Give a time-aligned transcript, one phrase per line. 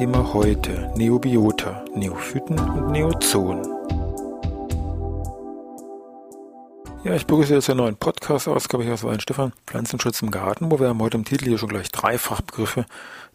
[0.00, 3.60] Thema heute Neobiota, Neophyten und Neozoen.
[7.04, 10.88] Ja, ich begrüße jetzt eine neuen Podcast-Ausgabe hier aus Weinstefan, Pflanzenschutz im Garten, wo wir
[10.88, 12.86] haben heute im Titel hier schon gleich drei Fachbegriffe.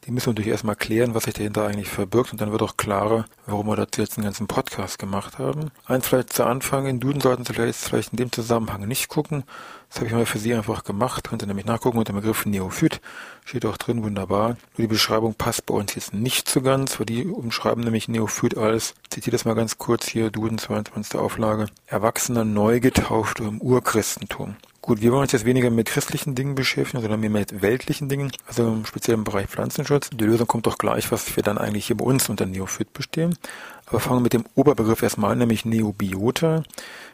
[0.05, 2.77] Die müssen wir natürlich erstmal klären, was sich dahinter eigentlich verbirgt und dann wird auch
[2.77, 5.71] klarer, warum wir dazu jetzt einen ganzen Podcast gemacht haben.
[5.85, 9.45] Eins vielleicht zu Anfang, in Duden sollten Sie vielleicht, vielleicht in dem Zusammenhang nicht gucken,
[9.89, 11.29] das habe ich mal für Sie einfach gemacht.
[11.29, 12.99] Könnt ihr nämlich nachgucken unter dem Begriff Neophyt.
[13.45, 14.49] Steht auch drin, wunderbar.
[14.49, 18.57] Nur die Beschreibung passt bei uns jetzt nicht so ganz, weil die umschreiben nämlich Neophyt
[18.57, 21.17] als, zitiere das mal ganz kurz hier, Duden 22.
[21.17, 24.57] Auflage, Erwachsener Neugetaufter im Urchristentum.
[24.85, 28.31] Gut, wir wollen uns jetzt weniger mit christlichen Dingen beschäftigen, sondern mehr mit weltlichen Dingen,
[28.45, 30.11] also im speziellen Bereich Pflanzenschutz.
[30.11, 33.35] Die Lösung kommt doch gleich, was wir dann eigentlich hier bei uns unter Neophyt bestehen.
[33.87, 36.61] Aber fangen wir mit dem Oberbegriff erstmal an, nämlich Neobiota.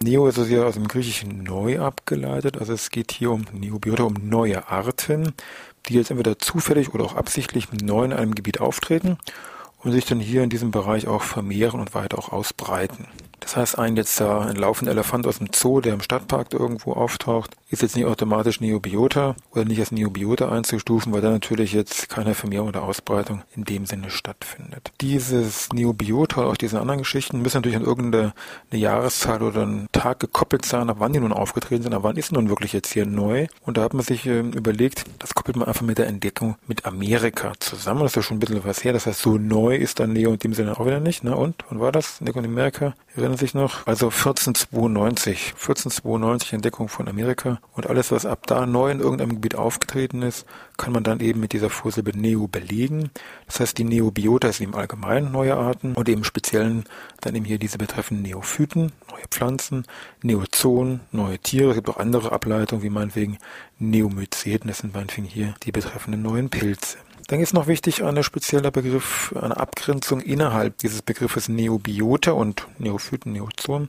[0.03, 4.03] Neo ist also ja aus dem Griechischen neu abgeleitet, also es geht hier um Neobiota,
[4.03, 5.31] um neue Arten,
[5.85, 9.17] die jetzt entweder zufällig oder auch absichtlich neu in einem Gebiet auftreten
[9.77, 13.07] und sich dann hier in diesem Bereich auch vermehren und weiter auch ausbreiten.
[13.41, 16.93] Das heißt, ein jetzt da ein laufender Elefant aus dem Zoo, der im Stadtpark irgendwo
[16.93, 22.07] auftaucht, ist jetzt nicht automatisch Neobiota oder nicht als Neobiota einzustufen, weil da natürlich jetzt
[22.07, 24.91] keine Vermehrung oder Ausbreitung in dem Sinne stattfindet.
[25.01, 28.33] Dieses Neobiota, auch diese anderen Geschichten, müssen natürlich an irgendeine
[28.71, 32.31] Jahreszahl oder einen Tag gekoppelt sein, ab wann die nun aufgetreten sind, ab wann ist
[32.31, 33.47] nun wirklich jetzt hier neu.
[33.65, 36.85] Und da hat man sich äh, überlegt, das koppelt man einfach mit der Entdeckung mit
[36.85, 38.01] Amerika zusammen.
[38.01, 38.93] Das ist ja schon ein bisschen was her.
[38.93, 41.23] Das heißt, so neu ist dann Neo in dem Sinne auch wieder nicht.
[41.23, 41.35] Ne?
[41.35, 42.19] Und, wann war das?
[42.19, 42.93] Entdeckung in Amerika?
[43.15, 43.85] Erinnern sich noch?
[43.87, 45.53] Also 1492.
[45.53, 47.59] 1492 Entdeckung von Amerika.
[47.73, 50.45] Und alles, was ab da neu in irgendeinem Gebiet aufgetreten ist,
[50.77, 53.11] kann man dann eben mit dieser Vorsilbe Neo belegen.
[53.45, 56.85] Das heißt, die Neobiota sind im Allgemeinen neue Arten und im Speziellen
[57.21, 59.85] dann eben hier diese betreffenden Neophyten, neue Pflanzen,
[60.23, 61.69] Neozoen, neue Tiere.
[61.71, 63.37] Es gibt auch andere Ableitungen, wie meinetwegen
[63.79, 64.67] Neomyceten.
[64.67, 66.97] Das sind meinetwegen hier die betreffenden neuen Pilze.
[67.27, 73.31] Dann ist noch wichtig eine spezielle Begriff, eine Abgrenzung innerhalb dieses Begriffes Neobiota und Neophyten,
[73.31, 73.87] Neozoen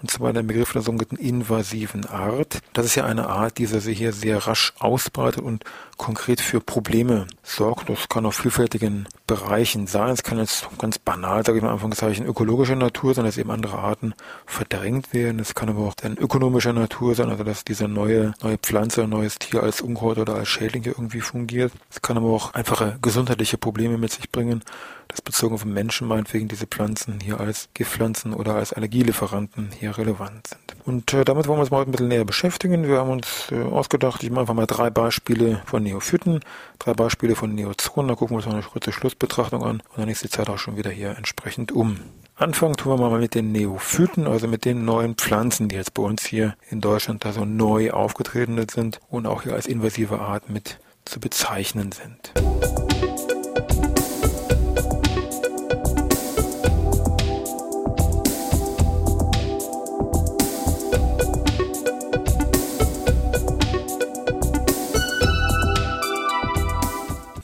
[0.00, 2.60] und zwar der Begriff der sogenannten invasiven Art.
[2.72, 5.64] Das ist ja eine Art, die sich hier sehr rasch ausbreitet und
[5.96, 7.88] konkret für Probleme sorgt.
[7.88, 10.10] Das kann auf vielfältigen Bereichen sein.
[10.10, 13.78] Es kann jetzt ganz banal, sage ich mal, Anführungszeichen, ökologischer Natur sein, dass eben andere
[13.78, 14.14] Arten
[14.46, 15.40] verdrängt werden.
[15.40, 19.38] Es kann aber auch dann ökonomischer Natur sein, also dass diese neue, neue Pflanze, neues
[19.38, 21.72] Tier als Unkraut oder als Schädling hier irgendwie fungiert.
[21.90, 24.62] Es kann aber auch einfache gesundheitliche Probleme mit sich bringen
[25.08, 29.87] das bezogen auf den Menschen meinetwegen diese Pflanzen hier als Giftpflanzen oder als Allergielieferanten hier
[29.90, 30.76] relevant sind.
[30.84, 32.86] Und äh, damit wollen wir uns mal ein bisschen näher beschäftigen.
[32.86, 36.40] Wir haben uns äh, ausgedacht, ich mache einfach mal drei Beispiele von Neophyten,
[36.78, 40.08] drei Beispiele von Neozonen, da gucken wir uns mal eine kurze Schlussbetrachtung an und dann
[40.08, 41.98] ist die Zeit auch schon wieder hier entsprechend um.
[42.36, 46.02] Anfangen tun wir mal mit den Neophyten, also mit den neuen Pflanzen, die jetzt bei
[46.02, 50.48] uns hier in Deutschland da so neu aufgetreten sind und auch hier als invasive Art
[50.48, 52.77] mit zu bezeichnen sind.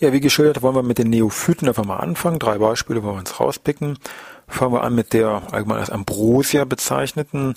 [0.05, 2.39] Ja, wie geschildert, wollen wir mit den Neophyten einfach mal anfangen.
[2.39, 3.99] Drei Beispiele wollen wir uns rauspicken.
[4.47, 7.55] Fangen wir an mit der allgemein als Ambrosia bezeichneten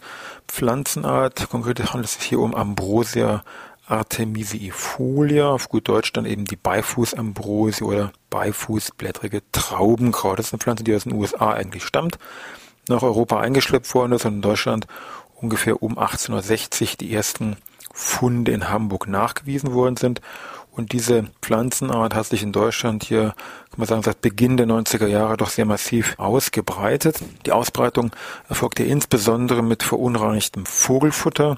[0.47, 1.49] Pflanzenart.
[1.49, 3.43] Konkret handelt es sich hier um Ambrosia
[3.85, 10.39] artemisiifolia, auf gut Deutsch dann eben die Beifußambrosie oder Beifußblättrige Traubenkraut.
[10.39, 12.17] Das ist eine Pflanze, die aus den USA eigentlich stammt,
[12.87, 14.87] nach Europa eingeschleppt worden ist und in Deutschland
[15.35, 17.57] ungefähr um 1860 die ersten
[17.91, 20.21] Funde in Hamburg nachgewiesen worden sind
[20.77, 23.33] und diese Pflanzenart hat sich in Deutschland hier,
[23.71, 27.19] kann man sagen, seit Beginn der 90er Jahre doch sehr massiv ausgebreitet.
[27.47, 28.11] Die Ausbreitung
[28.47, 31.57] erfolgte insbesondere mit verunreinigtem Vogelfutter.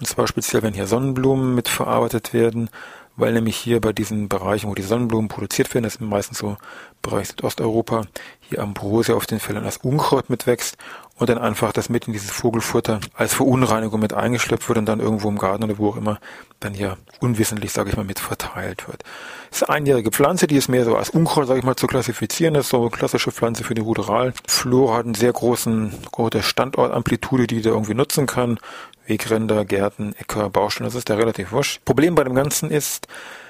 [0.00, 2.68] Und zwar speziell, wenn hier Sonnenblumen mit verarbeitet werden,
[3.16, 6.56] weil nämlich hier bei diesen Bereichen, wo die Sonnenblumen produziert werden, das sind meistens so
[7.02, 8.02] Bereich Südosteuropa,
[8.40, 10.76] hier Ambrosia auf den Feldern als Unkraut mitwächst
[11.18, 15.00] und dann einfach das mit in dieses Vogelfutter als Verunreinigung mit eingeschleppt wird und dann
[15.00, 16.18] irgendwo im Garten oder wo auch immer
[16.60, 19.02] dann hier unwissentlich, sage ich mal, mit verteilt wird.
[19.50, 21.86] Das ist eine einjährige Pflanze, die ist mehr so als Unkraut, sage ich mal, zu
[21.86, 22.54] klassifizieren.
[22.54, 27.46] Das ist so eine klassische Pflanze für die Ruderalflora, hat einen sehr großen, große Standortamplitude,
[27.46, 28.58] die der irgendwie nutzen kann.
[29.06, 31.84] Wegränder, Gärten, Äcker, Baustellen, das ist ja relativ wurscht.
[31.84, 33.06] Problem bei dem Ganzen ist,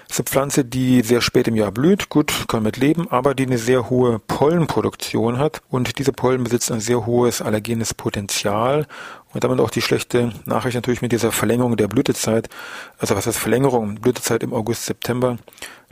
[0.09, 3.47] ist eine Pflanze, die sehr spät im Jahr blüht, gut, kann mit leben, aber die
[3.47, 8.87] eine sehr hohe Pollenproduktion hat und diese Pollen besitzt ein sehr hohes allergenes Potenzial
[9.35, 12.49] und damit auch die schlechte Nachricht natürlich mit dieser Verlängerung der Blütezeit.
[12.99, 13.97] Also was heißt Verlängerung?
[13.97, 15.39] Blütezeit im August, September.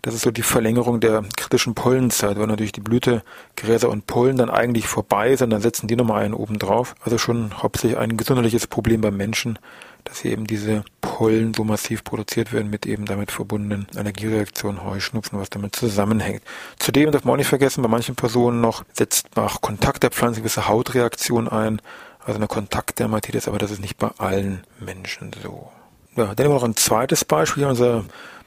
[0.04, 4.50] Das ist so die Verlängerung der kritischen Pollenzeit, weil natürlich die Blütegräser und Pollen dann
[4.50, 6.94] eigentlich vorbei sind, dann setzen die nochmal einen oben drauf.
[7.02, 9.58] Also schon hauptsächlich ein gesundheitliches Problem beim Menschen,
[10.04, 15.38] dass hier eben diese Pollen so massiv produziert werden mit eben damit verbundenen Allergiereaktionen, Heuschnupfen,
[15.38, 16.42] was damit zusammenhängt.
[16.78, 20.40] Zudem darf man auch nicht vergessen, bei manchen Personen noch setzt nach Kontakt der Pflanze
[20.40, 21.80] gewisse Hautreaktion ein,
[22.24, 25.70] also eine Kontaktdermatitis, aber das ist nicht bei allen Menschen so.
[26.16, 28.04] Ja, dann haben wir noch ein zweites Beispiel, unser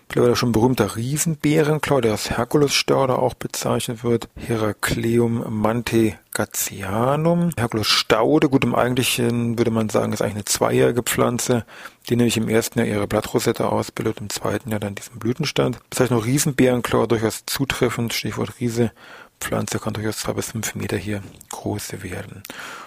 [0.08, 4.30] mittlerweile schon berühmter Riesenbärenklau, der als Herkulesstauder auch bezeichnet wird.
[4.36, 7.52] Heracleum mantegatianum.
[7.58, 11.66] Herkulesstaude, gut im Eigentlichen würde man sagen, ist eigentlich eine zweijährige Pflanze,
[12.10, 15.80] die nämlich im ersten Jahr ihre Blattrosette ausbildet, im zweiten Jahr dann diesen Blütenstand.
[15.90, 18.92] Bezeichnung Riesenbärenklau durchaus zutreffend, Stichwort Riese
[19.40, 22.44] Pflanze kann durchaus zwei bis fünf Meter hier groß werden.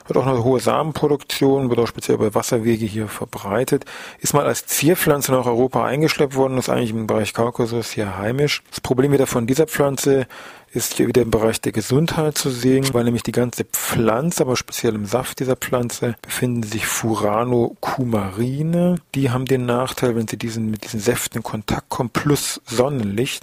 [0.09, 3.85] Hat auch eine hohe Samenproduktion, wird auch speziell bei Wasserwege hier verbreitet.
[4.19, 8.63] Ist mal als Zierpflanze nach Europa eingeschleppt worden, ist eigentlich im Bereich Kaukasus hier heimisch.
[8.71, 10.27] Das Problem wieder von dieser Pflanze
[10.73, 14.57] ist hier wieder im Bereich der Gesundheit zu sehen, weil nämlich die ganze Pflanze, aber
[14.57, 18.97] speziell im Saft dieser Pflanze, befinden sich Furanocumarine.
[19.15, 23.43] Die haben den Nachteil, wenn sie diesen, mit diesen Säften in Kontakt kommen, plus Sonnenlicht.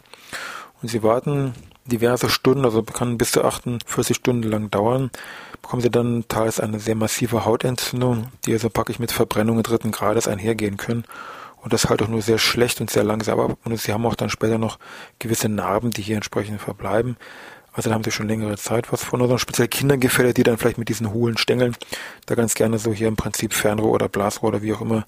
[0.82, 1.54] Und sie warten
[1.88, 5.12] diverse Stunden, also kann bis zu 48 Stunden lang dauern,
[5.62, 10.28] bekommen sie dann teils eine sehr massive Hautentzündung, die also praktisch mit Verbrennungen dritten Grades
[10.28, 11.06] einhergehen können.
[11.62, 13.58] Und das halt auch nur sehr schlecht und sehr langsam.
[13.66, 14.78] Und sie haben auch dann später noch
[15.20, 17.18] gewisse Narben, die hier entsprechend verbleiben.
[17.74, 19.22] Also da haben sie schon längere Zeit was von.
[19.22, 21.76] Oder speziell Kindergefälle, die dann vielleicht mit diesen hohlen Stängeln
[22.26, 25.06] da ganz gerne so hier im Prinzip Fernrohr oder Blasrohr oder wie auch immer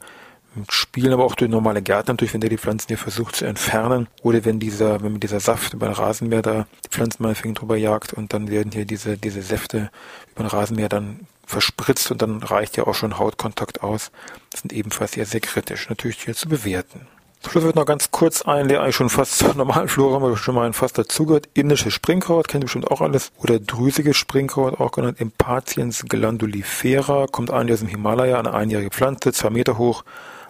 [0.69, 4.07] spielen aber auch durch normale Gärten natürlich, wenn der die Pflanzen hier versucht zu entfernen
[4.23, 7.77] oder wenn dieser, wenn dieser Saft über den Rasenmäher da die Pflanzen mal fängt drüber
[7.77, 9.89] jagt und dann werden hier diese, diese Säfte
[10.33, 14.11] über den Rasenmäher dann verspritzt und dann reicht ja auch schon Hautkontakt aus.
[14.51, 17.07] Das sind ebenfalls hier sehr kritisch, natürlich hier zu bewerten.
[17.41, 20.55] Zum Schluss wird noch ganz kurz ein, der eigentlich schon fast normalen Flora haben schon
[20.55, 21.47] mal fast dazugehört.
[21.53, 23.31] Indisches Springkraut, kennt ihr bestimmt auch alles.
[23.37, 29.31] Oder drüsiges Springkraut, auch genannt Impatiens glandulifera, kommt eigentlich aus dem Himalaya, eine einjährige Pflanze,
[29.31, 30.03] zwei Meter hoch,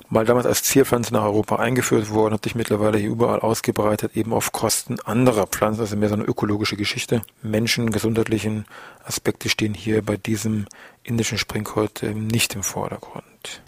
[0.10, 4.34] mal damals als Zierpflanze nach Europa eingeführt worden, hat sich mittlerweile hier überall ausgebreitet, eben
[4.34, 7.22] auf Kosten anderer Pflanzen, also mehr so eine ökologische Geschichte.
[7.42, 8.66] Menschen, gesundheitlichen
[9.04, 10.66] Aspekte stehen hier bei diesem
[11.04, 13.62] indischen Springkraut nicht im Vordergrund.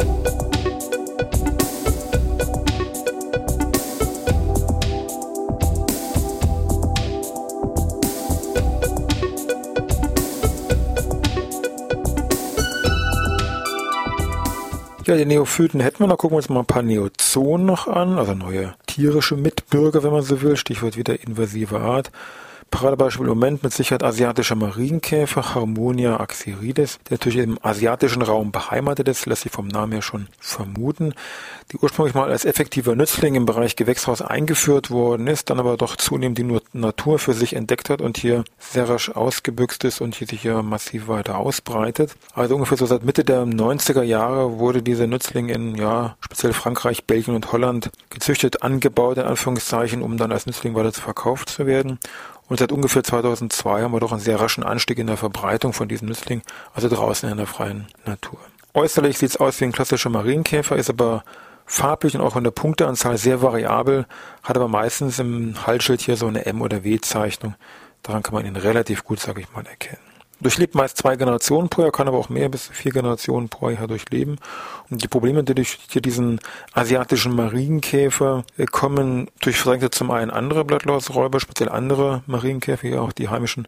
[15.11, 16.07] Ja, die Neophyten hätten wir.
[16.07, 20.13] Da gucken wir uns mal ein paar Neozonen noch an, also neue tierische Mitbürger, wenn
[20.13, 20.55] man so will.
[20.55, 22.11] Stichwort wieder invasive Art.
[22.71, 29.09] Paradebeispiel im Moment mit Sicherheit asiatischer Marienkäfer, Harmonia axirides, der natürlich im asiatischen Raum beheimatet
[29.09, 31.13] ist, lässt sich vom Namen her schon vermuten,
[31.71, 35.97] die ursprünglich mal als effektiver Nützling im Bereich Gewächshaus eingeführt worden ist, dann aber doch
[35.97, 40.27] zunehmend die Natur für sich entdeckt hat und hier sehr rasch ausgebüxt ist und hier
[40.27, 42.15] sich hier massiv weiter ausbreitet.
[42.33, 47.03] Also ungefähr so seit Mitte der 90er Jahre wurde dieser Nützling in, ja, speziell Frankreich,
[47.03, 51.99] Belgien und Holland gezüchtet, angebaut, in Anführungszeichen, um dann als Nützling weiter verkauft zu werden.
[52.51, 55.87] Und seit ungefähr 2002 haben wir doch einen sehr raschen Anstieg in der Verbreitung von
[55.87, 56.41] diesem Nützling,
[56.73, 58.39] also draußen in der freien Natur.
[58.73, 61.23] Äußerlich sieht es aus wie ein klassischer Marienkäfer, ist aber
[61.65, 64.05] farblich und auch in der Punkteanzahl sehr variabel,
[64.43, 67.55] hat aber meistens im Halsschild hier so eine M- oder W-Zeichnung.
[68.03, 70.10] Daran kann man ihn relativ gut, sage ich mal, erkennen
[70.41, 73.87] durchlebt meist zwei Generationen pro Jahr, kann aber auch mehr bis vier Generationen pro Jahr
[73.87, 74.37] durchleben.
[74.89, 76.39] Und die Probleme, die durch diesen
[76.73, 83.11] asiatischen Marienkäfer äh, kommen, durch Verdrängte zum einen andere Blattlausräuber, speziell andere Marienkäfer, ja auch
[83.11, 83.67] die heimischen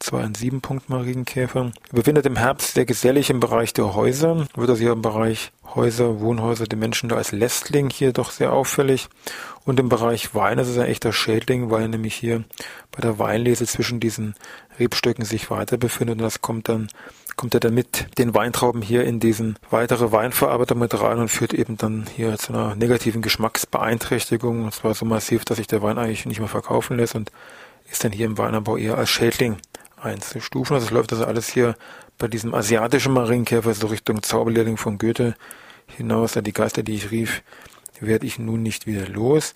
[0.00, 1.72] 2 und 7 Punkt Marienkäfer.
[1.90, 5.52] Er befindet im Herbst sehr gesellig im Bereich der Häuser, wird also hier im Bereich
[5.74, 9.08] Häuser, Wohnhäuser, die Menschen da als Lästling hier doch sehr auffällig.
[9.64, 12.44] Und im Bereich Wein ist es ein echter Schädling, weil nämlich hier
[12.90, 14.34] bei der Weinlese zwischen diesen
[14.78, 16.88] Rebstöcken sich weiter befindet und das kommt dann
[17.36, 21.54] kommt er dann mit den Weintrauben hier in diesen weitere Weinverarbeiter mit rein und führt
[21.54, 25.96] eben dann hier zu einer negativen Geschmacksbeeinträchtigung und zwar so massiv, dass sich der Wein
[25.96, 27.32] eigentlich nicht mehr verkaufen lässt und
[27.90, 29.56] ist dann hier im Weinanbau eher als Schädling
[29.96, 30.74] einzustufen.
[30.74, 31.76] Also es läuft also alles hier
[32.20, 35.34] bei diesem asiatischen Marienkäfer so Richtung Zauberlehrling von Goethe
[35.96, 36.34] hinaus.
[36.34, 37.42] Die Geister, die ich rief,
[37.98, 39.52] werde ich nun nicht wieder los.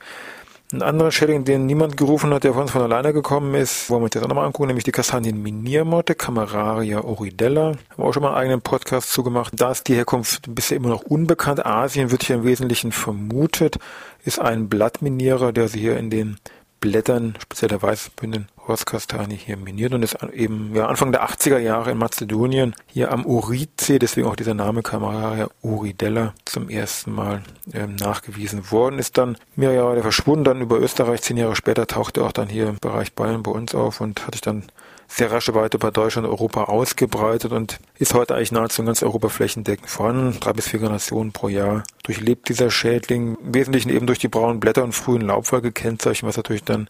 [0.73, 4.01] Ein anderer Schädling, den niemand gerufen hat, der von uns von alleine gekommen ist, wollen
[4.01, 7.67] wir uns jetzt auch nochmal angucken, nämlich die Kastanienminiermotte, Camararia oridella.
[7.67, 9.53] Haben wir auch schon mal einen eigenen Podcast zugemacht.
[9.55, 11.65] Da ist die Herkunft bisher immer noch unbekannt.
[11.65, 13.79] Asien wird hier im Wesentlichen vermutet,
[14.25, 16.39] ist ein Blattminierer, der sie hier in den
[16.85, 21.93] Blättern, speziell der Weißbünden Horskastanie hier miniert und ist eben ja, Anfang der 80er Jahre
[21.93, 27.97] in Mazedonien hier am Oridsee, deswegen auch dieser Name Camararia Uridella zum ersten Mal ähm,
[27.97, 28.99] nachgewiesen worden.
[28.99, 32.51] Ist dann mehrere Jahre verschwunden, dann über Österreich, zehn Jahre später tauchte er auch dann
[32.51, 34.65] hier im Bereich Bayern bei uns auf und hatte sich dann
[35.09, 39.03] sehr rasche weiter bei Deutschland und Europa ausgebreitet und ist heute eigentlich nahezu in ganz
[39.03, 40.39] Europa flächendeckend vorhanden.
[40.41, 44.61] Drei bis vier Generationen pro Jahr durchlebt dieser Schädling, im Wesentlichen eben durch die braunen
[44.61, 46.89] Blätter und frühen Laubfall gekennzeichnet, was natürlich dann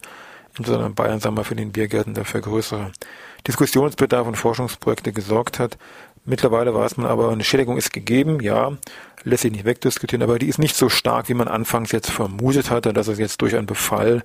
[0.57, 2.91] insbesondere in Bayern, sagen wir, für den Biergärten dafür größere
[3.45, 5.77] Diskussionsbedarf und Forschungsprojekte gesorgt hat.
[6.23, 8.75] Mittlerweile weiß man aber, eine Schädigung ist gegeben, ja,
[9.23, 12.71] lässt sich nicht wegdiskutieren, aber die ist nicht so stark, wie man anfangs jetzt vermutet
[12.71, 14.23] hatte, dass es jetzt durch einen Befall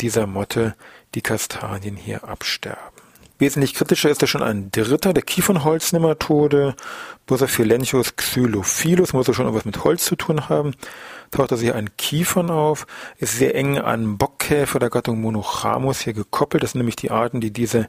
[0.00, 0.74] dieser Motte
[1.14, 2.97] die Kastanien hier absterben.
[3.38, 6.74] Wesentlich kritischer ist da schon ein dritter, der Kiefernholznematode,
[7.26, 10.74] Bursaphilenchus xylophilus, muss ja schon irgendwas mit Holz zu tun haben.
[11.30, 12.86] Taucht also hier ein Kiefern auf,
[13.18, 16.64] ist sehr eng an Bockkäfer der Gattung Monochamus hier gekoppelt.
[16.64, 17.88] Das sind nämlich die Arten, die diese,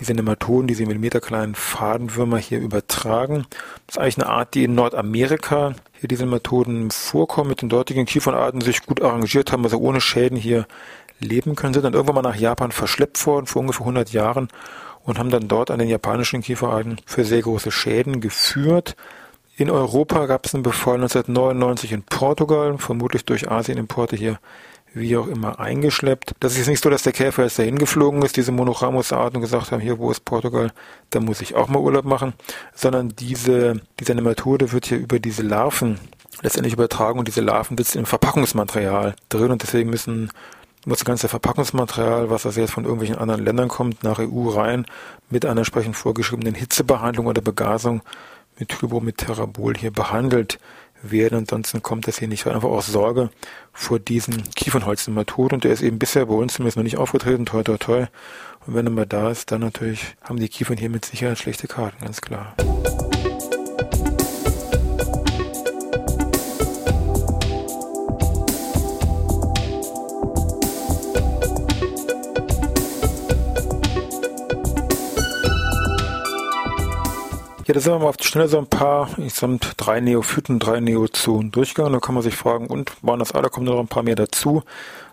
[0.00, 3.46] diese Nematoden, diese millimeterkleinen Fadenwürmer hier übertragen.
[3.86, 8.06] Das ist eigentlich eine Art, die in Nordamerika hier diese Nematoden vorkommen, mit den dortigen
[8.06, 10.66] Kiefernarten sich gut arrangiert haben, also ohne Schäden hier
[11.20, 14.48] leben können, sind dann irgendwann mal nach Japan verschleppt worden vor ungefähr 100 Jahren
[15.04, 18.96] und haben dann dort an den japanischen Kieferarten für sehr große Schäden geführt.
[19.56, 24.38] In Europa gab es einen Befall 1999 in Portugal, vermutlich durch Asienimporte hier
[24.92, 26.32] wie auch immer eingeschleppt.
[26.40, 29.42] Das ist jetzt nicht so, dass der Käfer jetzt dahin geflogen ist, diese Monochamus-Arten und
[29.42, 30.72] gesagt haben, hier, wo ist Portugal,
[31.10, 32.32] da muss ich auch mal Urlaub machen,
[32.74, 36.00] sondern diese, diese Nematode wird hier über diese Larven
[36.42, 40.30] letztendlich übertragen und diese Larven sitzen im Verpackungsmaterial drin und deswegen müssen
[40.90, 44.86] das ganze Verpackungsmaterial, was also jetzt von irgendwelchen anderen Ländern kommt, nach EU rein,
[45.28, 48.02] mit einer entsprechend vorgeschriebenen Hitzebehandlung oder Begasung
[48.58, 50.58] mit Hybromiterabol hier behandelt
[51.02, 51.38] werden.
[51.38, 52.54] Ansonsten kommt das hier nicht rein.
[52.54, 53.30] Einfach aus Sorge
[53.72, 55.52] vor diesen Kiefernholznematod.
[55.52, 57.46] Und der ist eben bisher bei uns zumindest noch nicht aufgetreten.
[57.46, 58.06] Toi, toi, toi.
[58.66, 61.66] Und wenn er mal da ist, dann natürlich haben die Kiefern hier mit Sicherheit schlechte
[61.66, 62.54] Karten, ganz klar.
[77.66, 80.58] Ja, da sind wir mal auf die Schnelle so ein paar, ich samt drei Neophyten,
[80.58, 81.92] drei Neozonen durchgegangen.
[81.92, 84.62] Da kann man sich fragen, und waren das alle, kommen noch ein paar mehr dazu?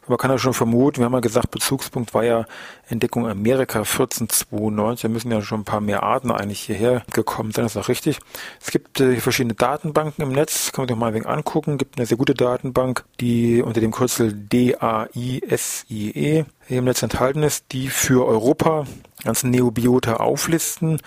[0.08, 2.46] Man kann ja schon vermuten, wir haben ja gesagt, Bezugspunkt war ja
[2.88, 5.01] Entdeckung Amerika 1492.
[5.01, 7.89] Da müssen ja schon ein paar mehr Arten eigentlich hierher gekommen sein, das ist auch
[7.89, 8.20] richtig.
[8.62, 11.74] Es gibt äh, verschiedene Datenbanken im Netz, kann man sich mal ein wenig angucken.
[11.74, 17.66] Es gibt eine sehr gute Datenbank, die unter dem Kürzel DAISIE im Netz enthalten ist,
[17.74, 18.86] die für Europa
[19.25, 21.01] ganzen Neobiota auflisten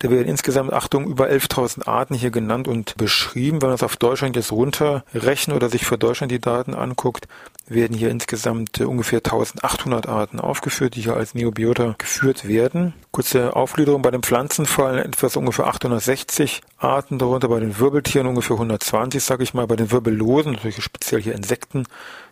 [0.00, 3.62] da werden insgesamt, Achtung, über 11.000 Arten hier genannt und beschrieben.
[3.62, 7.28] Wenn man das auf Deutschland jetzt runterrechnet oder sich für Deutschland die Daten anguckt,
[7.66, 12.92] werden hier insgesamt äh, ungefähr 1800 Arten aufgeführt, die hier als Neobiota geführt werden.
[13.10, 18.56] Kurze Aufgliederung bei den Pflanzen fallen etwas ungefähr 860 Arten, darunter bei den Wirbeltieren ungefähr
[18.56, 21.86] 120, sage ich mal, bei den Wirbellosen, natürlich speziell hier Insekten,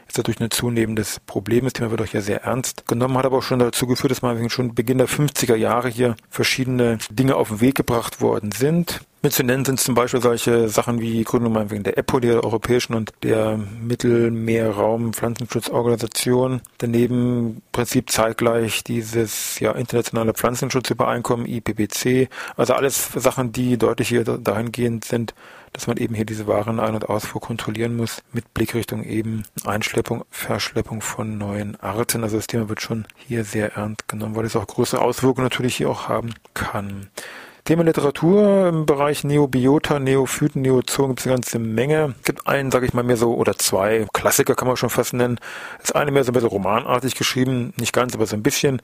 [0.08, 1.64] ist natürlich ein zunehmendes Problem.
[1.64, 4.22] Das Thema wird auch ja sehr ernst genommen, hat aber auch schon dazu geführt, dass
[4.22, 9.00] man schon Beginn der 50er Jahre hier verschiedene Dinge auf den Weg gebracht worden sind.
[9.24, 12.92] Mit zu nennen sind zum Beispiel solche Sachen wie Gründung wegen der EPO, der Europäischen
[12.92, 16.60] und der Mittelmeerraum Pflanzenschutzorganisation.
[16.76, 22.28] Daneben im Prinzip zeitgleich dieses ja, internationale Pflanzenschutzübereinkommen IPPC.
[22.58, 25.32] Also alles Sachen, die deutlich hier dahingehend sind,
[25.72, 31.00] dass man eben hier diese Waren und Ausfuhr kontrollieren muss mit Blickrichtung eben Einschleppung, Verschleppung
[31.00, 32.24] von neuen Arten.
[32.24, 35.76] Also das Thema wird schon hier sehr ernst genommen, weil es auch große Auswirkungen natürlich
[35.76, 37.08] hier auch haben kann.
[37.66, 42.14] Thema Literatur im Bereich Neobiota, Neophyten, Neozoen gibt es eine ganze Menge.
[42.20, 45.14] Es gibt einen, sage ich mal, mehr so, oder zwei, Klassiker kann man schon fast
[45.14, 45.40] nennen.
[45.80, 48.82] Das eine mehr so ein bisschen romanartig geschrieben, nicht ganz, aber so ein bisschen.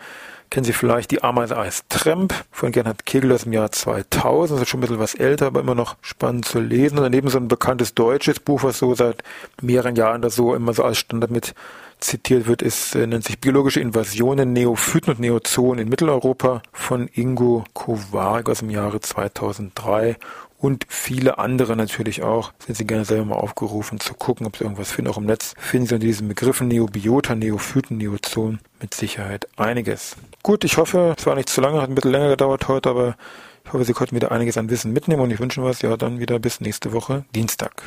[0.50, 4.56] Kennen Sie vielleicht die Ameise als Tramp von Gernhard Kegel aus dem Jahr 2000.
[4.56, 6.98] Das ist schon ein bisschen was älter, aber immer noch spannend zu lesen.
[6.98, 9.22] Und daneben so ein bekanntes deutsches Buch, was so seit
[9.62, 11.54] mehreren Jahren da so immer so als Standard mit
[12.00, 17.62] zitiert wird, ist, äh, nennt sich Biologische Invasionen, Neophyten und Neozoen in Mitteleuropa von Ingo
[17.72, 20.16] Kowarik aus dem Jahre 2003
[20.60, 22.52] und viele andere natürlich auch.
[22.64, 25.10] Sind Sie gerne selber mal aufgerufen zu gucken, ob Sie irgendwas finden.
[25.10, 30.16] Auch im Netz finden Sie unter diesen Begriffen Neobiota, Neophyten, Neozoen mit Sicherheit einiges.
[30.42, 33.16] Gut, ich hoffe, es war nicht zu lange, hat ein bisschen länger gedauert heute, aber
[33.64, 36.20] ich hoffe, Sie konnten wieder einiges an Wissen mitnehmen und ich wünsche was, ja, dann
[36.20, 37.82] wieder bis nächste Woche Dienstag.